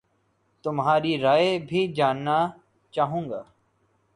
[0.63, 2.37] تمہاری رائے بھی جاننا
[2.93, 3.43] چاہوں گا